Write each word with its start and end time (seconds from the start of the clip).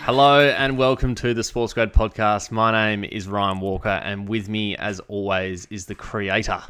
Hello 0.00 0.40
and 0.40 0.78
welcome 0.78 1.14
to 1.16 1.34
the 1.34 1.44
Sports 1.44 1.74
Grad 1.74 1.92
podcast. 1.92 2.50
My 2.50 2.72
name 2.72 3.04
is 3.04 3.28
Ryan 3.28 3.60
Walker, 3.60 3.88
and 3.88 4.28
with 4.28 4.48
me, 4.48 4.74
as 4.74 5.00
always, 5.00 5.66
is 5.66 5.86
the 5.86 5.94
creator, 5.94 6.62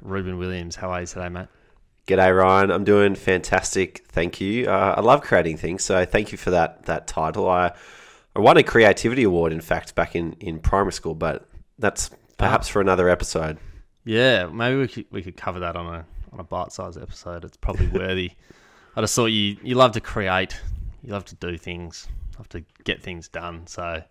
Reuben 0.00 0.38
Williams. 0.38 0.76
How 0.76 0.90
are 0.90 1.00
you 1.00 1.06
today, 1.06 1.28
mate? 1.28 1.48
G'day, 2.06 2.34
Ryan. 2.34 2.70
I'm 2.70 2.84
doing 2.84 3.14
fantastic. 3.14 4.04
Thank 4.08 4.40
you. 4.40 4.70
Uh, 4.70 4.94
I 4.96 5.00
love 5.00 5.22
creating 5.22 5.56
things, 5.56 5.84
so 5.84 6.04
thank 6.04 6.32
you 6.32 6.38
for 6.38 6.50
that 6.52 6.84
that 6.84 7.06
title. 7.06 7.48
I 7.48 7.72
I 8.36 8.40
won 8.40 8.56
a 8.56 8.62
creativity 8.62 9.24
award, 9.24 9.52
in 9.52 9.60
fact, 9.60 9.94
back 9.94 10.14
in, 10.16 10.34
in 10.34 10.60
primary 10.60 10.92
school, 10.92 11.14
but 11.14 11.48
that's 11.78 12.10
perhaps 12.38 12.68
for 12.68 12.80
another 12.80 13.08
episode. 13.08 13.58
Yeah, 14.04 14.46
maybe 14.46 14.78
we 14.78 14.88
could 14.88 15.06
we 15.10 15.22
could 15.22 15.36
cover 15.36 15.60
that 15.60 15.76
on 15.76 15.86
a 15.86 16.06
on 16.32 16.40
a 16.40 16.44
bite 16.44 16.72
sized 16.72 17.00
episode. 17.00 17.44
It's 17.44 17.56
probably 17.56 17.86
worthy. 17.98 18.32
I 18.96 19.00
just 19.00 19.14
thought 19.14 19.26
you 19.26 19.56
you 19.62 19.74
love 19.74 19.92
to 19.92 20.00
create, 20.00 20.60
you 21.02 21.12
love 21.12 21.24
to 21.26 21.34
do 21.36 21.56
things, 21.56 22.06
love 22.38 22.48
to 22.50 22.64
get 22.84 23.02
things 23.02 23.28
done. 23.28 23.66
So 23.66 24.02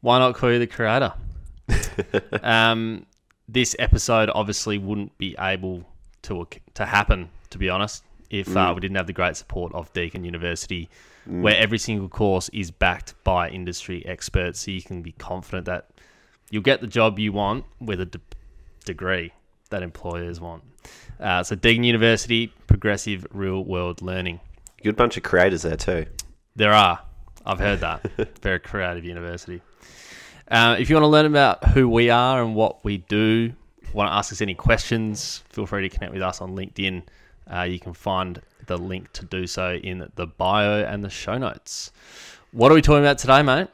why 0.00 0.18
not 0.18 0.34
call 0.34 0.52
you 0.52 0.58
the 0.58 0.66
creator? 0.66 1.14
um, 2.42 3.06
this 3.48 3.74
episode 3.78 4.30
obviously 4.34 4.78
wouldn't 4.78 5.16
be 5.16 5.36
able 5.38 5.84
to 6.22 6.46
to 6.74 6.84
happen, 6.84 7.30
to 7.50 7.58
be 7.58 7.70
honest, 7.70 8.04
if 8.30 8.54
uh, 8.56 8.72
we 8.74 8.80
didn't 8.80 8.96
have 8.96 9.06
the 9.06 9.12
great 9.12 9.36
support 9.36 9.72
of 9.74 9.92
Deakin 9.92 10.24
University, 10.24 10.88
where 11.26 11.56
every 11.56 11.78
single 11.78 12.08
course 12.08 12.48
is 12.52 12.70
backed 12.70 13.14
by 13.22 13.48
industry 13.48 14.04
experts, 14.06 14.60
so 14.60 14.70
you 14.72 14.82
can 14.82 15.02
be 15.02 15.12
confident 15.12 15.66
that 15.66 15.90
you'll 16.50 16.62
get 16.62 16.80
the 16.80 16.86
job 16.86 17.18
you 17.18 17.32
want 17.32 17.64
with 17.80 18.00
a 18.00 18.06
de- 18.06 18.20
degree 18.84 19.32
that 19.70 19.82
employers 19.82 20.40
want. 20.40 20.62
Uh, 21.18 21.42
so 21.42 21.54
Deakin 21.54 21.84
University, 21.84 22.48
progressive 22.66 23.26
real 23.32 23.64
world 23.64 24.02
learning. 24.02 24.40
Good 24.82 24.96
bunch 24.96 25.16
of 25.16 25.22
creators 25.22 25.62
there 25.62 25.76
too. 25.76 26.06
There 26.56 26.72
are. 26.72 27.00
I've 27.46 27.58
heard 27.58 27.80
that. 27.80 28.38
Very 28.42 28.60
creative 28.60 29.04
university. 29.04 29.60
Uh, 30.48 30.76
if 30.78 30.90
you 30.90 30.96
want 30.96 31.04
to 31.04 31.08
learn 31.08 31.26
about 31.26 31.64
who 31.68 31.88
we 31.88 32.10
are 32.10 32.42
and 32.42 32.54
what 32.54 32.84
we 32.84 32.98
do, 32.98 33.52
want 33.92 34.08
to 34.08 34.14
ask 34.14 34.32
us 34.32 34.40
any 34.40 34.54
questions, 34.54 35.42
feel 35.48 35.66
free 35.66 35.88
to 35.88 35.94
connect 35.94 36.12
with 36.12 36.22
us 36.22 36.40
on 36.40 36.54
LinkedIn. 36.54 37.02
Uh, 37.52 37.62
you 37.62 37.78
can 37.78 37.94
find 37.94 38.40
the 38.66 38.76
link 38.76 39.12
to 39.12 39.24
do 39.24 39.46
so 39.46 39.74
in 39.74 40.10
the 40.16 40.26
bio 40.26 40.84
and 40.84 41.04
the 41.04 41.10
show 41.10 41.38
notes. 41.38 41.92
What 42.52 42.70
are 42.70 42.74
we 42.74 42.82
talking 42.82 43.02
about 43.02 43.18
today, 43.18 43.42
mate? 43.42 43.68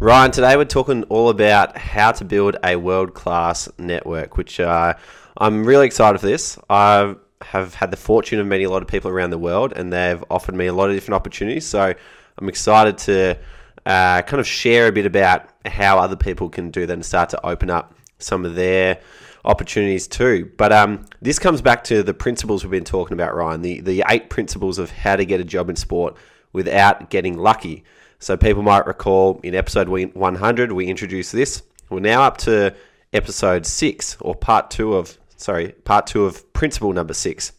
Ryan, 0.00 0.30
today 0.30 0.56
we're 0.56 0.64
talking 0.64 1.02
all 1.10 1.28
about 1.28 1.76
how 1.76 2.10
to 2.12 2.24
build 2.24 2.56
a 2.64 2.74
world 2.76 3.12
class 3.12 3.68
network, 3.76 4.38
which 4.38 4.58
uh, 4.58 4.94
I'm 5.36 5.62
really 5.62 5.84
excited 5.84 6.18
for 6.18 6.26
this. 6.26 6.58
I 6.70 7.16
have 7.42 7.74
had 7.74 7.90
the 7.90 7.98
fortune 7.98 8.40
of 8.40 8.46
meeting 8.46 8.66
a 8.66 8.70
lot 8.70 8.80
of 8.80 8.88
people 8.88 9.10
around 9.10 9.28
the 9.28 9.36
world, 9.36 9.74
and 9.76 9.92
they've 9.92 10.24
offered 10.30 10.54
me 10.54 10.68
a 10.68 10.72
lot 10.72 10.88
of 10.88 10.96
different 10.96 11.16
opportunities. 11.16 11.66
So 11.66 11.94
I'm 12.38 12.48
excited 12.48 12.96
to 12.96 13.36
uh, 13.84 14.22
kind 14.22 14.40
of 14.40 14.46
share 14.46 14.88
a 14.88 14.92
bit 14.92 15.04
about 15.04 15.50
how 15.66 15.98
other 15.98 16.16
people 16.16 16.48
can 16.48 16.70
do 16.70 16.86
that 16.86 16.94
and 16.94 17.04
start 17.04 17.28
to 17.30 17.46
open 17.46 17.68
up 17.68 17.94
some 18.18 18.46
of 18.46 18.54
their 18.54 19.02
opportunities 19.44 20.08
too. 20.08 20.50
But 20.56 20.72
um, 20.72 21.04
this 21.20 21.38
comes 21.38 21.60
back 21.60 21.84
to 21.84 22.02
the 22.02 22.14
principles 22.14 22.64
we've 22.64 22.70
been 22.70 22.84
talking 22.84 23.12
about, 23.12 23.34
Ryan. 23.34 23.60
The 23.60 23.80
the 23.82 24.02
eight 24.08 24.30
principles 24.30 24.78
of 24.78 24.90
how 24.90 25.16
to 25.16 25.26
get 25.26 25.40
a 25.40 25.44
job 25.44 25.68
in 25.68 25.76
sport 25.76 26.16
without 26.54 27.10
getting 27.10 27.36
lucky. 27.36 27.84
So 28.22 28.36
people 28.36 28.62
might 28.62 28.86
recall 28.86 29.40
in 29.42 29.54
episode 29.54 29.88
100 29.88 30.72
we 30.72 30.86
introduced 30.88 31.32
this. 31.32 31.62
We're 31.88 32.00
now 32.00 32.22
up 32.22 32.36
to 32.38 32.74
episode 33.14 33.64
six 33.64 34.18
or 34.20 34.34
part 34.34 34.70
two 34.70 34.94
of 34.94 35.16
sorry 35.36 35.70
part 35.72 36.06
two 36.06 36.26
of 36.26 36.52
principle 36.52 36.92
number 36.92 37.14
six. 37.14 37.52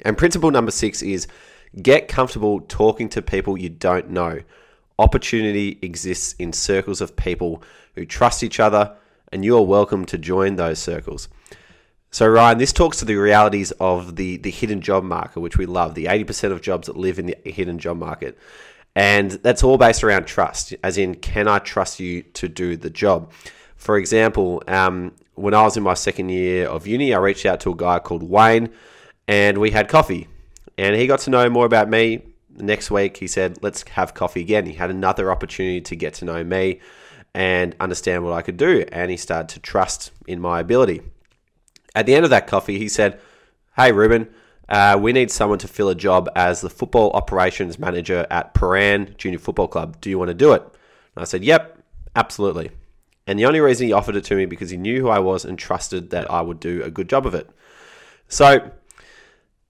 And 0.00 0.16
principle 0.16 0.50
number 0.50 0.70
six 0.70 1.02
is 1.02 1.28
get 1.82 2.08
comfortable 2.08 2.62
talking 2.62 3.10
to 3.10 3.20
people 3.20 3.58
you 3.58 3.68
don't 3.68 4.08
know. 4.08 4.40
Opportunity 4.98 5.78
exists 5.82 6.34
in 6.38 6.54
circles 6.54 7.02
of 7.02 7.14
people 7.14 7.62
who 7.94 8.06
trust 8.06 8.42
each 8.42 8.60
other, 8.60 8.96
and 9.30 9.44
you 9.44 9.58
are 9.58 9.62
welcome 9.62 10.06
to 10.06 10.16
join 10.16 10.56
those 10.56 10.78
circles. 10.78 11.28
So, 12.10 12.26
Ryan, 12.26 12.58
this 12.58 12.72
talks 12.72 12.98
to 12.98 13.04
the 13.04 13.16
realities 13.16 13.72
of 13.72 14.16
the, 14.16 14.36
the 14.36 14.50
hidden 14.50 14.82
job 14.82 15.02
market, 15.02 15.40
which 15.40 15.56
we 15.56 15.64
love, 15.64 15.94
the 15.94 16.04
80% 16.06 16.52
of 16.52 16.60
jobs 16.60 16.86
that 16.86 16.96
live 16.96 17.18
in 17.18 17.26
the 17.26 17.36
hidden 17.44 17.78
job 17.78 17.96
market. 17.96 18.38
And 18.94 19.30
that's 19.30 19.62
all 19.62 19.78
based 19.78 20.04
around 20.04 20.26
trust, 20.26 20.74
as 20.82 20.98
in, 20.98 21.14
can 21.14 21.48
I 21.48 21.58
trust 21.58 21.98
you 21.98 22.22
to 22.22 22.48
do 22.48 22.76
the 22.76 22.90
job? 22.90 23.32
For 23.76 23.96
example, 23.96 24.62
um, 24.68 25.12
when 25.34 25.54
I 25.54 25.62
was 25.62 25.76
in 25.76 25.82
my 25.82 25.94
second 25.94 26.28
year 26.28 26.66
of 26.66 26.86
uni, 26.86 27.14
I 27.14 27.18
reached 27.18 27.46
out 27.46 27.60
to 27.60 27.70
a 27.70 27.74
guy 27.74 27.98
called 27.98 28.22
Wayne 28.22 28.70
and 29.26 29.58
we 29.58 29.70
had 29.70 29.88
coffee. 29.88 30.28
And 30.76 30.94
he 30.96 31.06
got 31.06 31.20
to 31.20 31.30
know 31.30 31.48
more 31.48 31.66
about 31.66 31.88
me. 31.88 32.22
Next 32.54 32.90
week, 32.90 33.16
he 33.16 33.26
said, 33.26 33.62
let's 33.62 33.82
have 33.90 34.12
coffee 34.12 34.42
again. 34.42 34.66
He 34.66 34.74
had 34.74 34.90
another 34.90 35.30
opportunity 35.30 35.80
to 35.80 35.96
get 35.96 36.14
to 36.14 36.26
know 36.26 36.44
me 36.44 36.80
and 37.34 37.74
understand 37.80 38.24
what 38.24 38.34
I 38.34 38.42
could 38.42 38.58
do. 38.58 38.84
And 38.92 39.10
he 39.10 39.16
started 39.16 39.48
to 39.54 39.60
trust 39.60 40.12
in 40.26 40.38
my 40.40 40.60
ability. 40.60 41.00
At 41.94 42.06
the 42.06 42.14
end 42.14 42.24
of 42.24 42.30
that 42.30 42.46
coffee, 42.46 42.78
he 42.78 42.88
said, 42.88 43.20
Hey, 43.76 43.90
Reuben, 43.90 44.28
uh, 44.72 44.98
we 44.98 45.12
need 45.12 45.30
someone 45.30 45.58
to 45.58 45.68
fill 45.68 45.90
a 45.90 45.94
job 45.94 46.30
as 46.34 46.62
the 46.62 46.70
football 46.70 47.10
operations 47.10 47.78
manager 47.78 48.26
at 48.30 48.54
Paran 48.54 49.14
Junior 49.18 49.38
Football 49.38 49.68
Club. 49.68 50.00
Do 50.00 50.08
you 50.08 50.18
want 50.18 50.28
to 50.28 50.34
do 50.34 50.54
it? 50.54 50.62
And 51.14 51.22
I 51.22 51.24
said, 51.24 51.44
Yep, 51.44 51.78
absolutely. 52.16 52.70
And 53.26 53.38
the 53.38 53.44
only 53.44 53.60
reason 53.60 53.86
he 53.86 53.92
offered 53.92 54.16
it 54.16 54.24
to 54.24 54.34
me 54.34 54.46
because 54.46 54.70
he 54.70 54.78
knew 54.78 55.02
who 55.02 55.10
I 55.10 55.18
was 55.18 55.44
and 55.44 55.58
trusted 55.58 56.08
that 56.10 56.30
I 56.30 56.40
would 56.40 56.58
do 56.58 56.82
a 56.82 56.90
good 56.90 57.06
job 57.06 57.26
of 57.26 57.34
it. 57.34 57.50
So 58.28 58.70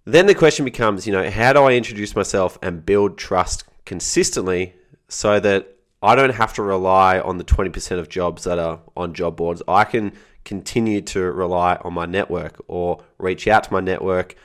then 0.05 0.27
the 0.27 0.37
question 0.37 0.65
becomes, 0.65 1.05
you 1.05 1.13
know, 1.13 1.29
how 1.29 1.53
do 1.53 1.65
I 1.65 1.73
introduce 1.73 2.15
myself 2.15 2.57
and 2.63 2.87
build 2.87 3.19
trust 3.19 3.65
consistently 3.85 4.75
so 5.09 5.41
that 5.41 5.77
I 6.01 6.15
don't 6.15 6.35
have 6.35 6.55
to 6.55 6.63
rely 6.63 7.19
on 7.19 7.39
the 7.39 7.45
20% 7.45 7.99
of 7.99 8.09
jobs 8.09 8.45
that 8.45 8.61
are 8.61 8.81
on 8.97 9.15
job 9.15 9.37
boards. 9.37 9.63
I 9.67 9.83
can 9.83 10.13
continue 10.45 11.01
to 11.01 11.21
rely 11.21 11.77
on 11.83 11.93
my 11.93 12.07
network 12.07 12.63
or 12.69 13.03
reach 13.19 13.49
out 13.49 13.65
to 13.65 13.73
my 13.73 13.81
network 13.81 14.37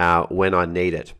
uh, 0.00 0.26
when 0.28 0.52
I 0.54 0.64
need 0.66 0.94
it. 0.94 1.12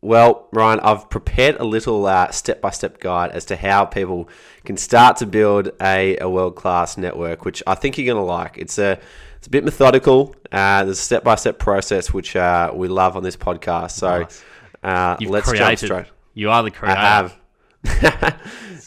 Well, 0.00 0.46
Ryan, 0.52 0.78
I've 0.80 1.10
prepared 1.10 1.56
a 1.56 1.64
little 1.64 2.06
step 2.30 2.60
by 2.60 2.70
step 2.70 3.00
guide 3.00 3.30
as 3.32 3.44
to 3.46 3.56
how 3.56 3.84
people 3.84 4.28
can 4.64 4.76
start 4.76 5.16
to 5.18 5.26
build 5.26 5.70
a, 5.80 6.16
a 6.18 6.28
world 6.30 6.54
class 6.54 6.96
network, 6.96 7.44
which 7.44 7.62
I 7.66 7.74
think 7.74 7.98
you're 7.98 8.06
going 8.14 8.24
to 8.24 8.32
like. 8.32 8.58
It's 8.58 8.78
a 8.78 8.98
it's 9.38 9.46
a 9.48 9.50
bit 9.50 9.64
methodical. 9.64 10.34
Uh, 10.52 10.84
there's 10.84 10.98
a 10.98 11.02
step 11.02 11.24
by 11.24 11.34
step 11.34 11.58
process 11.58 12.12
which 12.12 12.36
uh, 12.36 12.70
we 12.74 12.86
love 12.88 13.16
on 13.16 13.22
this 13.22 13.36
podcast. 13.36 13.92
So 13.92 14.20
Nice. 14.20 14.44
uh, 14.84 15.16
let's 15.20 15.46
jump 15.46 15.58
created. 15.58 15.86
straight. 15.86 16.06
You 16.34 16.50
are 16.50 16.62
the 16.62 16.70
creator. 16.70 16.98
I 16.98 17.04
have. 17.16 17.38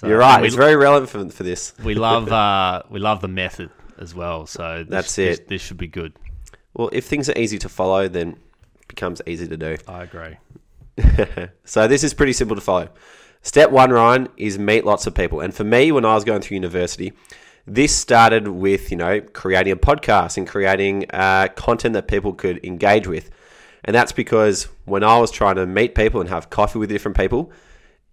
So 0.02 0.08
You're 0.08 0.18
right. 0.18 0.42
we- 0.42 0.48
It's 0.48 0.56
very 0.56 0.76
relevant 0.76 1.12
for, 1.12 1.30
for 1.30 1.44
this. 1.44 1.74
We 1.84 1.94
love 1.94 2.32
uh, 2.44 2.82
we 2.90 3.00
love 3.00 3.22
the 3.22 3.28
method 3.28 3.70
as 4.00 4.16
well. 4.16 4.48
So 4.48 4.80
this, 4.80 4.88
That's 4.90 5.18
it. 5.20 5.48
This, 5.48 5.62
should 5.62 5.78
be 5.78 5.86
good. 5.88 6.14
Well, 6.74 6.90
if 6.92 7.06
things 7.06 7.30
are 7.30 7.38
easy 7.38 7.60
to 7.60 7.70
follow, 7.70 8.08
then 8.08 8.38
becomes 8.92 9.22
easy 9.26 9.48
to 9.48 9.58
do. 9.58 9.78
I 9.88 10.04
agree. 10.04 10.38
so 11.64 11.88
this 11.88 12.04
is 12.04 12.14
pretty 12.14 12.34
simple 12.34 12.56
to 12.56 12.62
follow. 12.62 12.90
Step 13.42 13.72
one, 13.72 13.90
Ryan, 13.90 14.28
is 14.38 14.60
meet 14.60 14.86
lots 14.86 15.08
of 15.08 15.16
people. 15.16 15.40
And 15.40 15.54
for 15.54 15.64
me, 15.64 15.92
when 15.92 16.06
I 16.06 16.14
was 16.14 16.26
going 16.26 16.42
through 16.42 16.56
university, 16.56 17.14
this 17.66 17.96
started 17.96 18.50
with 18.50 18.92
you 18.92 18.98
know 18.98 19.22
creating 19.22 19.74
a 19.74 19.78
podcast 19.78 20.38
and 20.38 20.48
creating 20.48 21.10
uh, 21.12 21.48
content 21.56 21.94
that 21.94 22.08
people 22.08 22.34
could 22.34 22.64
engage 22.66 23.08
with. 23.08 23.32
And 23.86 23.96
that's 23.96 24.12
because 24.12 24.68
when 24.86 25.04
I 25.04 25.18
was 25.18 25.32
trying 25.32 25.56
to 25.56 25.66
meet 25.66 25.96
people 25.96 26.20
and 26.20 26.30
have 26.30 26.50
coffee 26.50 26.78
with 26.78 26.90
different 26.90 27.18
people, 27.18 27.52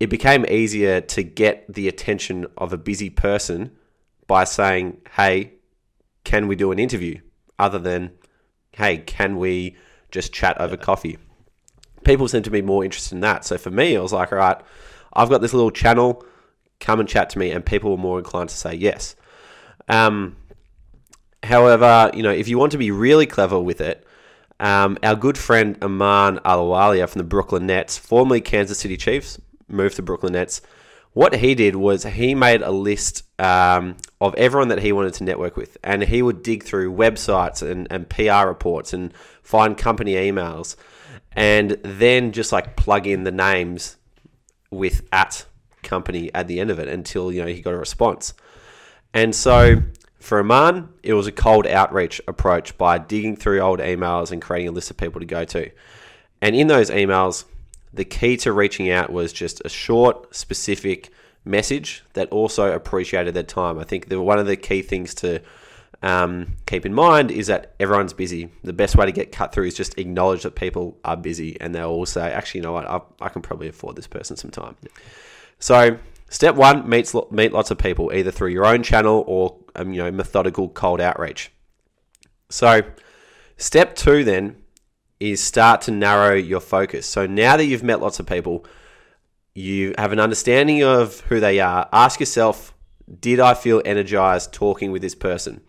it 0.00 0.08
became 0.08 0.46
easier 0.46 1.00
to 1.00 1.22
get 1.22 1.70
the 1.72 1.88
attention 1.88 2.46
of 2.56 2.72
a 2.72 2.78
busy 2.78 3.10
person 3.10 3.72
by 4.26 4.44
saying, 4.44 4.98
"Hey, 5.16 5.54
can 6.24 6.46
we 6.46 6.54
do 6.54 6.70
an 6.70 6.78
interview?" 6.78 7.20
Other 7.58 7.80
than, 7.80 8.12
"Hey, 8.72 8.98
can 8.98 9.36
we 9.38 9.76
just 10.10 10.32
chat 10.32 10.60
over 10.60 10.76
coffee?" 10.76 11.18
People 12.04 12.28
seem 12.28 12.42
to 12.42 12.50
be 12.50 12.62
more 12.62 12.84
interested 12.84 13.14
in 13.14 13.20
that. 13.20 13.44
So 13.44 13.58
for 13.58 13.70
me, 13.70 13.96
I 13.96 14.00
was 14.00 14.12
like, 14.12 14.32
"All 14.32 14.38
right, 14.38 14.58
I've 15.12 15.28
got 15.28 15.40
this 15.40 15.52
little 15.52 15.70
channel. 15.70 16.24
Come 16.80 17.00
and 17.00 17.08
chat 17.08 17.30
to 17.30 17.38
me," 17.38 17.50
and 17.50 17.64
people 17.64 17.90
were 17.90 17.96
more 17.96 18.18
inclined 18.18 18.50
to 18.50 18.56
say 18.56 18.74
yes. 18.74 19.16
Um, 19.88 20.36
however, 21.42 22.10
you 22.14 22.22
know, 22.22 22.30
if 22.30 22.48
you 22.48 22.58
want 22.58 22.72
to 22.72 22.78
be 22.78 22.90
really 22.90 23.26
clever 23.26 23.58
with 23.58 23.80
it, 23.80 24.06
um, 24.60 24.98
our 25.02 25.14
good 25.14 25.38
friend 25.38 25.78
Armaan 25.80 26.40
Ahluwalia 26.42 27.08
from 27.08 27.20
the 27.20 27.24
Brooklyn 27.24 27.66
Nets, 27.66 27.96
formerly 27.96 28.40
Kansas 28.40 28.78
City 28.78 28.96
Chiefs, 28.96 29.40
moved 29.68 29.96
to 29.96 30.02
Brooklyn 30.02 30.32
Nets. 30.32 30.60
What 31.12 31.36
he 31.36 31.54
did 31.54 31.76
was 31.76 32.04
he 32.04 32.34
made 32.34 32.62
a 32.62 32.70
list 32.70 33.22
um, 33.38 33.96
of 34.20 34.34
everyone 34.34 34.68
that 34.68 34.80
he 34.80 34.92
wanted 34.92 35.14
to 35.14 35.24
network 35.24 35.56
with, 35.56 35.76
and 35.84 36.02
he 36.02 36.22
would 36.22 36.42
dig 36.42 36.64
through 36.64 36.92
websites 36.92 37.62
and, 37.62 37.86
and 37.90 38.08
PR 38.08 38.48
reports 38.48 38.92
and 38.92 39.14
find 39.42 39.76
company 39.76 40.14
emails, 40.14 40.76
and 41.32 41.78
then 41.82 42.32
just 42.32 42.52
like 42.52 42.76
plug 42.76 43.06
in 43.06 43.24
the 43.24 43.30
names 43.30 43.96
with 44.70 45.06
at 45.12 45.46
company 45.82 46.30
at 46.34 46.48
the 46.48 46.60
end 46.60 46.70
of 46.70 46.78
it 46.78 46.88
until 46.88 47.32
you 47.32 47.40
know 47.40 47.46
he 47.46 47.60
got 47.60 47.72
a 47.72 47.78
response. 47.78 48.34
And 49.14 49.34
so 49.34 49.82
For 50.20 50.42
Armaan, 50.42 50.88
it 51.02 51.14
was 51.14 51.26
a 51.26 51.32
cold 51.32 51.66
outreach 51.66 52.20
approach 52.26 52.76
by 52.76 52.98
digging 52.98 53.36
through 53.36 53.60
old 53.60 53.78
emails 53.78 54.32
and 54.32 54.42
creating 54.42 54.68
a 54.68 54.72
list 54.72 54.90
of 54.90 54.96
people 54.96 55.20
to 55.20 55.26
go 55.26 55.44
to. 55.44 55.70
And 56.42 56.56
in 56.56 56.66
those 56.66 56.90
emails, 56.90 57.44
the 57.94 58.04
key 58.04 58.36
to 58.38 58.52
reaching 58.52 58.90
out 58.90 59.10
was 59.12 59.32
just 59.32 59.62
a 59.64 59.68
short, 59.68 60.34
specific 60.34 61.10
message 61.44 62.04
that 62.12 62.28
also 62.30 62.72
appreciated 62.72 63.34
their 63.34 63.42
time. 63.42 63.78
I 63.78 63.84
think 63.84 64.08
the, 64.08 64.20
one 64.20 64.38
of 64.38 64.46
the 64.46 64.56
key 64.56 64.82
things 64.82 65.14
to 65.16 65.40
um, 66.02 66.56
keep 66.66 66.86
in 66.86 66.94
mind 66.94 67.30
is 67.30 67.48
that 67.48 67.74
everyone's 67.80 68.12
busy. 68.12 68.50
The 68.62 68.72
best 68.72 68.96
way 68.96 69.06
to 69.06 69.12
get 69.12 69.32
cut 69.32 69.52
through 69.52 69.66
is 69.66 69.74
just 69.74 69.98
acknowledge 69.98 70.42
that 70.42 70.54
people 70.54 70.98
are 71.04 71.16
busy 71.16 71.60
and 71.60 71.74
they'll 71.74 71.90
all 71.90 72.06
say, 72.06 72.30
actually, 72.32 72.58
you 72.58 72.62
know 72.62 72.72
what, 72.72 72.86
I, 72.86 73.00
I 73.20 73.28
can 73.28 73.42
probably 73.42 73.68
afford 73.68 73.96
this 73.96 74.06
person 74.06 74.36
some 74.36 74.50
time. 74.50 74.76
So, 75.58 75.98
step 76.28 76.54
one, 76.54 76.88
meets, 76.88 77.14
meet 77.30 77.52
lots 77.52 77.70
of 77.70 77.78
people, 77.78 78.12
either 78.14 78.30
through 78.30 78.50
your 78.50 78.66
own 78.66 78.82
channel 78.82 79.24
or, 79.26 79.56
um, 79.74 79.92
you 79.92 80.02
know, 80.02 80.10
methodical 80.10 80.68
cold 80.68 81.00
outreach. 81.00 81.50
So, 82.48 82.82
step 83.56 83.96
two 83.96 84.22
then 84.22 84.56
is 85.18 85.42
start 85.42 85.80
to 85.82 85.90
narrow 85.90 86.34
your 86.34 86.60
focus. 86.60 87.06
So, 87.06 87.26
now 87.26 87.56
that 87.56 87.64
you've 87.64 87.82
met 87.82 88.00
lots 88.00 88.20
of 88.20 88.26
people, 88.26 88.64
you 89.58 89.92
have 89.98 90.12
an 90.12 90.20
understanding 90.20 90.84
of 90.84 91.20
who 91.22 91.40
they 91.40 91.58
are. 91.58 91.88
Ask 91.92 92.20
yourself, 92.20 92.72
did 93.20 93.40
I 93.40 93.54
feel 93.54 93.82
energized 93.84 94.52
talking 94.52 94.92
with 94.92 95.02
this 95.02 95.16
person? 95.16 95.62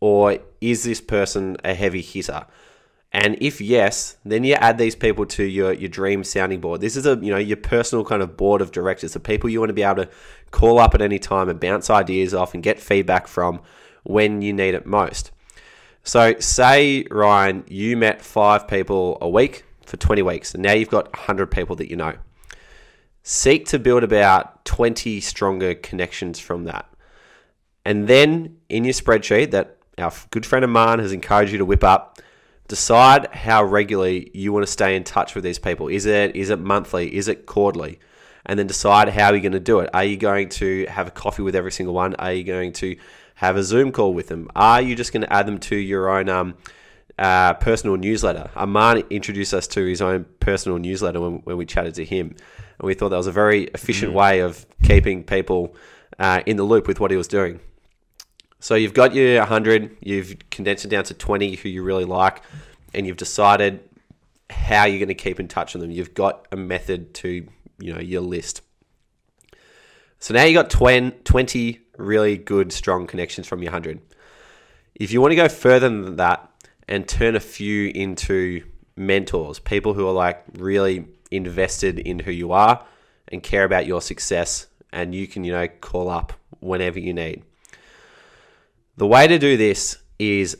Or 0.00 0.38
is 0.62 0.84
this 0.84 1.02
person 1.02 1.58
a 1.62 1.74
heavy 1.74 2.00
hitter? 2.00 2.46
And 3.12 3.36
if 3.40 3.60
yes, 3.60 4.16
then 4.24 4.44
you 4.44 4.54
add 4.54 4.78
these 4.78 4.96
people 4.96 5.26
to 5.26 5.44
your, 5.44 5.72
your 5.74 5.90
dream 5.90 6.24
sounding 6.24 6.60
board. 6.60 6.80
This 6.80 6.96
is 6.96 7.04
a 7.04 7.16
you 7.16 7.30
know 7.30 7.38
your 7.38 7.56
personal 7.56 8.04
kind 8.04 8.22
of 8.22 8.36
board 8.36 8.60
of 8.60 8.70
directors, 8.70 9.12
the 9.12 9.20
people 9.20 9.50
you 9.50 9.60
want 9.60 9.70
to 9.70 9.74
be 9.74 9.82
able 9.82 10.04
to 10.04 10.10
call 10.50 10.78
up 10.78 10.94
at 10.94 11.02
any 11.02 11.18
time 11.18 11.48
and 11.48 11.58
bounce 11.58 11.90
ideas 11.90 12.32
off 12.34 12.54
and 12.54 12.62
get 12.62 12.80
feedback 12.80 13.26
from 13.26 13.60
when 14.04 14.42
you 14.42 14.52
need 14.52 14.74
it 14.74 14.86
most. 14.86 15.30
So 16.02 16.34
say 16.38 17.06
Ryan, 17.10 17.64
you 17.66 17.96
met 17.96 18.22
five 18.22 18.68
people 18.68 19.18
a 19.20 19.28
week 19.28 19.64
for 19.84 19.96
20 19.96 20.22
weeks, 20.22 20.54
and 20.54 20.62
now 20.62 20.72
you've 20.72 20.90
got 20.90 21.12
100 21.12 21.50
people 21.50 21.76
that 21.76 21.90
you 21.90 21.96
know. 21.96 22.14
Seek 23.30 23.66
to 23.66 23.78
build 23.78 24.04
about 24.04 24.64
20 24.64 25.20
stronger 25.20 25.74
connections 25.74 26.38
from 26.38 26.64
that. 26.64 26.88
And 27.84 28.08
then 28.08 28.56
in 28.70 28.84
your 28.84 28.94
spreadsheet 28.94 29.50
that 29.50 29.76
our 29.98 30.10
good 30.30 30.46
friend 30.46 30.64
Armaan 30.64 30.98
has 31.00 31.12
encouraged 31.12 31.52
you 31.52 31.58
to 31.58 31.66
whip 31.66 31.84
up, 31.84 32.20
decide 32.68 33.26
how 33.34 33.62
regularly 33.64 34.30
you 34.32 34.50
want 34.50 34.64
to 34.64 34.72
stay 34.72 34.96
in 34.96 35.04
touch 35.04 35.34
with 35.34 35.44
these 35.44 35.58
people. 35.58 35.88
Is 35.88 36.06
it 36.06 36.36
is 36.36 36.48
it 36.48 36.58
monthly? 36.58 37.14
Is 37.14 37.28
it 37.28 37.44
quarterly? 37.44 38.00
And 38.46 38.58
then 38.58 38.66
decide 38.66 39.10
how 39.10 39.30
you're 39.32 39.40
going 39.40 39.52
to 39.52 39.60
do 39.60 39.80
it. 39.80 39.90
Are 39.92 40.04
you 40.04 40.16
going 40.16 40.48
to 40.48 40.86
have 40.86 41.06
a 41.06 41.10
coffee 41.10 41.42
with 41.42 41.54
every 41.54 41.70
single 41.70 41.94
one? 41.94 42.14
Are 42.14 42.32
you 42.32 42.44
going 42.44 42.72
to 42.74 42.96
have 43.34 43.58
a 43.58 43.62
Zoom 43.62 43.92
call 43.92 44.14
with 44.14 44.28
them? 44.28 44.48
Are 44.56 44.80
you 44.80 44.96
just 44.96 45.12
going 45.12 45.20
to 45.20 45.30
add 45.30 45.46
them 45.46 45.58
to 45.58 45.76
your 45.76 46.08
own 46.08 46.30
um, 46.30 46.54
uh, 47.18 47.52
personal 47.52 47.98
newsletter? 47.98 48.48
Armaan 48.56 49.04
introduced 49.10 49.52
us 49.52 49.66
to 49.66 49.84
his 49.84 50.00
own 50.00 50.24
personal 50.40 50.78
newsletter 50.78 51.20
when, 51.20 51.40
when 51.40 51.58
we 51.58 51.66
chatted 51.66 51.92
to 51.96 52.06
him. 52.06 52.34
And 52.78 52.86
we 52.86 52.94
thought 52.94 53.10
that 53.10 53.16
was 53.16 53.26
a 53.26 53.32
very 53.32 53.64
efficient 53.64 54.12
mm. 54.12 54.16
way 54.16 54.40
of 54.40 54.66
keeping 54.82 55.24
people 55.24 55.74
uh, 56.18 56.42
in 56.46 56.56
the 56.56 56.64
loop 56.64 56.86
with 56.86 57.00
what 57.00 57.10
he 57.10 57.16
was 57.16 57.28
doing. 57.28 57.60
So 58.60 58.74
you've 58.74 58.94
got 58.94 59.14
your 59.14 59.38
100, 59.38 59.98
you've 60.00 60.36
condensed 60.50 60.84
it 60.84 60.88
down 60.88 61.04
to 61.04 61.14
20 61.14 61.56
who 61.56 61.68
you 61.68 61.82
really 61.82 62.04
like, 62.04 62.42
and 62.92 63.06
you've 63.06 63.16
decided 63.16 63.80
how 64.50 64.84
you're 64.84 64.98
going 64.98 65.08
to 65.08 65.14
keep 65.14 65.38
in 65.38 65.46
touch 65.46 65.74
with 65.74 65.82
them. 65.82 65.90
You've 65.90 66.14
got 66.14 66.48
a 66.50 66.56
method 66.56 67.14
to, 67.14 67.46
you 67.78 67.94
know, 67.94 68.00
your 68.00 68.22
list. 68.22 68.62
So 70.18 70.34
now 70.34 70.44
you've 70.44 70.54
got 70.54 70.70
20 70.70 71.80
really 71.96 72.36
good, 72.36 72.72
strong 72.72 73.06
connections 73.06 73.46
from 73.46 73.62
your 73.62 73.70
100. 73.70 74.00
If 74.94 75.12
you 75.12 75.20
want 75.20 75.32
to 75.32 75.36
go 75.36 75.48
further 75.48 75.88
than 75.88 76.16
that 76.16 76.50
and 76.88 77.06
turn 77.06 77.36
a 77.36 77.40
few 77.40 77.90
into 77.94 78.64
mentors, 78.96 79.60
people 79.60 79.94
who 79.94 80.08
are 80.08 80.12
like 80.12 80.42
really 80.54 81.06
invested 81.30 81.98
in 81.98 82.20
who 82.20 82.30
you 82.30 82.52
are 82.52 82.84
and 83.28 83.42
care 83.42 83.64
about 83.64 83.86
your 83.86 84.00
success, 84.00 84.66
and 84.92 85.14
you 85.14 85.26
can, 85.26 85.44
you 85.44 85.52
know, 85.52 85.68
call 85.68 86.08
up 86.08 86.32
whenever 86.60 86.98
you 86.98 87.12
need. 87.12 87.42
The 88.96 89.06
way 89.06 89.26
to 89.26 89.38
do 89.38 89.56
this 89.56 89.98
is 90.18 90.58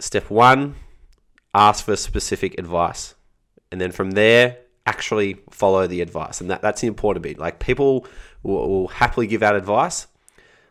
step 0.00 0.30
one, 0.30 0.74
ask 1.54 1.84
for 1.84 1.96
specific 1.96 2.58
advice. 2.58 3.14
And 3.70 3.80
then 3.80 3.92
from 3.92 4.12
there, 4.12 4.58
actually 4.86 5.40
follow 5.50 5.86
the 5.86 6.00
advice. 6.00 6.40
And 6.40 6.50
that, 6.50 6.62
that's 6.62 6.80
the 6.80 6.86
important 6.86 7.22
bit. 7.22 7.38
Like 7.38 7.58
people 7.58 8.06
will, 8.42 8.68
will 8.68 8.88
happily 8.88 9.26
give 9.26 9.42
out 9.42 9.56
advice. 9.56 10.06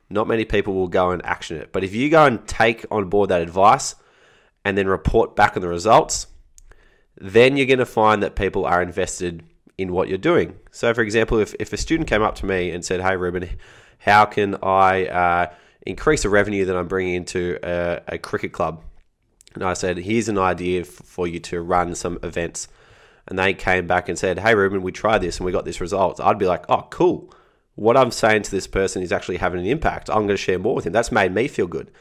Not 0.09 0.27
many 0.27 0.45
people 0.45 0.73
will 0.73 0.87
go 0.87 1.11
and 1.11 1.25
action 1.25 1.57
it. 1.57 1.71
But 1.71 1.83
if 1.83 1.93
you 1.93 2.09
go 2.09 2.25
and 2.25 2.45
take 2.47 2.85
on 2.91 3.09
board 3.09 3.29
that 3.29 3.41
advice 3.41 3.95
and 4.63 4.77
then 4.77 4.87
report 4.87 5.35
back 5.35 5.55
on 5.55 5.61
the 5.61 5.67
results, 5.67 6.27
then 7.17 7.57
you're 7.57 7.65
going 7.65 7.79
to 7.79 7.85
find 7.85 8.21
that 8.23 8.35
people 8.35 8.65
are 8.65 8.81
invested 8.81 9.43
in 9.77 9.91
what 9.91 10.07
you're 10.07 10.17
doing. 10.17 10.57
So, 10.71 10.93
for 10.93 11.01
example, 11.01 11.39
if, 11.39 11.53
if 11.59 11.73
a 11.73 11.77
student 11.77 12.09
came 12.09 12.21
up 12.21 12.35
to 12.35 12.45
me 12.45 12.71
and 12.71 12.83
said, 12.83 13.01
Hey, 13.01 13.15
Reuben, 13.17 13.49
how 13.99 14.25
can 14.25 14.55
I 14.61 15.05
uh, 15.07 15.53
increase 15.85 16.23
the 16.23 16.29
revenue 16.29 16.65
that 16.65 16.75
I'm 16.75 16.87
bringing 16.87 17.15
into 17.15 17.59
a, 17.63 18.01
a 18.07 18.17
cricket 18.17 18.51
club. 18.51 18.83
And 19.53 19.63
I 19.63 19.73
said, 19.73 19.97
here's 19.97 20.27
an 20.27 20.37
idea 20.37 20.81
f- 20.81 20.87
for 20.87 21.27
you 21.27 21.39
to 21.41 21.61
run 21.61 21.95
some 21.95 22.19
events. 22.23 22.67
And 23.27 23.39
they 23.39 23.53
came 23.53 23.87
back 23.87 24.09
and 24.09 24.17
said, 24.17 24.39
hey, 24.39 24.55
Reuben, 24.55 24.81
we 24.81 24.91
tried 24.91 25.19
this 25.19 25.37
and 25.37 25.45
we 25.45 25.51
got 25.51 25.65
this 25.65 25.81
result. 25.81 26.19
I'd 26.19 26.39
be 26.39 26.47
like, 26.47 26.65
oh, 26.69 26.87
cool. 26.89 27.33
What 27.75 27.97
I'm 27.97 28.11
saying 28.11 28.43
to 28.43 28.51
this 28.51 28.67
person 28.67 29.01
is 29.01 29.11
actually 29.11 29.37
having 29.37 29.59
an 29.59 29.65
impact. 29.65 30.09
I'm 30.09 30.17
going 30.17 30.29
to 30.29 30.37
share 30.37 30.59
more 30.59 30.75
with 30.75 30.85
him. 30.85 30.93
That's 30.93 31.11
made 31.11 31.33
me 31.33 31.47
feel 31.47 31.67
good. 31.67 31.91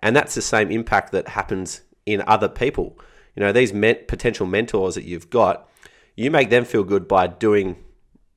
And 0.00 0.14
that's 0.14 0.34
the 0.34 0.42
same 0.42 0.70
impact 0.70 1.12
that 1.12 1.28
happens 1.28 1.82
in 2.06 2.22
other 2.26 2.48
people. 2.48 2.98
You 3.34 3.40
know, 3.40 3.52
these 3.52 3.72
potential 3.72 4.46
mentors 4.46 4.94
that 4.94 5.04
you've 5.04 5.30
got, 5.30 5.68
you 6.16 6.30
make 6.30 6.50
them 6.50 6.64
feel 6.64 6.84
good 6.84 7.08
by 7.08 7.26
doing 7.26 7.76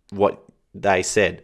what 0.09 0.43
they 0.73 1.03
said. 1.03 1.43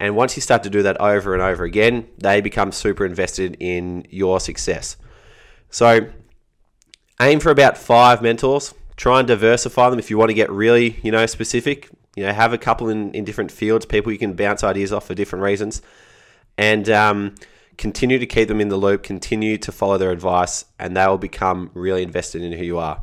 And 0.00 0.16
once 0.16 0.36
you 0.36 0.42
start 0.42 0.62
to 0.64 0.70
do 0.70 0.82
that 0.82 1.00
over 1.00 1.34
and 1.34 1.42
over 1.42 1.64
again, 1.64 2.08
they 2.18 2.40
become 2.40 2.72
super 2.72 3.04
invested 3.06 3.56
in 3.60 4.06
your 4.10 4.40
success. 4.40 4.96
So 5.70 6.10
aim 7.20 7.40
for 7.40 7.50
about 7.50 7.78
five 7.78 8.22
mentors. 8.22 8.74
Try 8.96 9.18
and 9.20 9.28
diversify 9.28 9.90
them 9.90 9.98
if 9.98 10.10
you 10.10 10.18
want 10.18 10.30
to 10.30 10.34
get 10.34 10.50
really, 10.50 10.98
you 11.02 11.10
know, 11.10 11.26
specific. 11.26 11.90
You 12.16 12.24
know, 12.24 12.32
have 12.32 12.52
a 12.52 12.58
couple 12.58 12.88
in, 12.88 13.12
in 13.12 13.24
different 13.24 13.50
fields, 13.50 13.86
people 13.86 14.12
you 14.12 14.18
can 14.18 14.34
bounce 14.34 14.62
ideas 14.62 14.92
off 14.92 15.06
for 15.06 15.14
different 15.14 15.42
reasons. 15.42 15.82
And 16.56 16.88
um, 16.88 17.34
continue 17.76 18.18
to 18.18 18.26
keep 18.26 18.48
them 18.48 18.60
in 18.60 18.68
the 18.68 18.76
loop, 18.76 19.02
continue 19.02 19.58
to 19.58 19.72
follow 19.72 19.98
their 19.98 20.10
advice, 20.10 20.64
and 20.78 20.96
they 20.96 21.06
will 21.06 21.18
become 21.18 21.70
really 21.74 22.02
invested 22.02 22.42
in 22.42 22.52
who 22.52 22.64
you 22.64 22.78
are. 22.78 23.02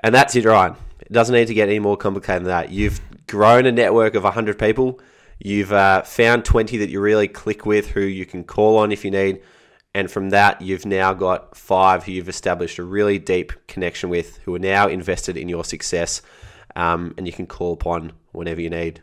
And 0.00 0.14
that's 0.14 0.36
it, 0.36 0.44
Ryan. 0.44 0.76
It 1.00 1.12
doesn't 1.12 1.34
need 1.34 1.48
to 1.48 1.54
get 1.54 1.68
any 1.68 1.78
more 1.78 1.96
complicated 1.96 2.42
than 2.42 2.48
that. 2.48 2.70
You've 2.70 3.00
grown 3.26 3.66
a 3.66 3.72
network 3.72 4.14
of 4.14 4.24
100 4.24 4.58
people 4.58 5.00
You've 5.38 5.72
uh, 5.72 6.02
found 6.02 6.44
20 6.44 6.78
that 6.78 6.90
you 6.90 7.00
really 7.00 7.28
click 7.28 7.64
with, 7.64 7.90
who 7.90 8.00
you 8.00 8.26
can 8.26 8.42
call 8.44 8.78
on 8.78 8.90
if 8.90 9.04
you 9.04 9.10
need. 9.10 9.40
And 9.94 10.10
from 10.10 10.30
that, 10.30 10.60
you've 10.60 10.84
now 10.84 11.14
got 11.14 11.56
five 11.56 12.04
who 12.04 12.12
you've 12.12 12.28
established 12.28 12.78
a 12.78 12.84
really 12.84 13.18
deep 13.18 13.52
connection 13.66 14.10
with, 14.10 14.38
who 14.38 14.54
are 14.54 14.60
now 14.60 14.88
invested 14.88 15.36
in 15.36 15.48
your 15.48 15.64
success, 15.64 16.22
um, 16.76 17.14
and 17.16 17.26
you 17.26 17.32
can 17.32 17.46
call 17.46 17.72
upon 17.72 18.12
whenever 18.32 18.60
you 18.60 18.70
need. 18.70 19.00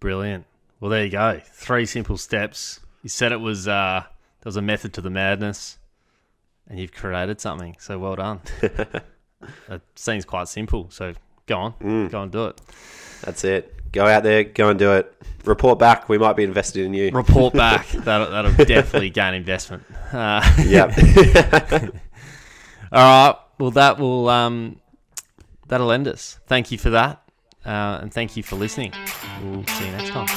Brilliant. 0.00 0.46
Well, 0.80 0.90
there 0.90 1.04
you 1.04 1.10
go. 1.10 1.40
Three 1.44 1.86
simple 1.86 2.16
steps. 2.16 2.80
You 3.02 3.08
said 3.08 3.32
it 3.32 3.40
was 3.40 3.68
uh, 3.68 4.02
there 4.04 4.44
was 4.44 4.56
a 4.56 4.62
method 4.62 4.92
to 4.94 5.00
the 5.00 5.10
madness, 5.10 5.78
and 6.68 6.78
you've 6.78 6.92
created 6.92 7.40
something. 7.40 7.76
So 7.78 7.98
well 7.98 8.16
done. 8.16 8.40
it 8.62 9.82
seems 9.94 10.24
quite 10.24 10.48
simple. 10.48 10.88
So 10.90 11.14
go 11.46 11.56
on, 11.58 11.72
mm. 11.74 12.10
go 12.10 12.22
and 12.22 12.32
do 12.32 12.46
it. 12.46 12.60
That's 13.22 13.44
it. 13.44 13.74
Go 13.92 14.06
out 14.06 14.22
there, 14.22 14.44
go 14.44 14.68
and 14.68 14.78
do 14.78 14.92
it. 14.92 15.12
Report 15.44 15.78
back. 15.78 16.08
We 16.08 16.18
might 16.18 16.36
be 16.36 16.44
invested 16.44 16.84
in 16.84 16.92
you. 16.94 17.10
Report 17.10 17.54
back. 17.64 17.88
that'll, 17.88 18.30
that'll 18.30 18.52
definitely 18.64 19.10
gain 19.10 19.34
investment. 19.34 19.82
Uh, 20.12 20.42
yep. 20.64 20.92
all 22.92 23.30
right. 23.30 23.34
Well, 23.58 23.70
that 23.72 23.98
will 23.98 24.28
um, 24.28 24.80
that'll 25.66 25.90
end 25.90 26.06
us. 26.06 26.38
Thank 26.46 26.70
you 26.70 26.78
for 26.78 26.90
that, 26.90 27.22
uh, 27.64 27.98
and 28.02 28.12
thank 28.12 28.36
you 28.36 28.42
for 28.42 28.56
listening. 28.56 28.92
We'll 29.42 29.66
see 29.66 29.86
you 29.86 29.92
next 29.92 30.10
time. 30.10 30.28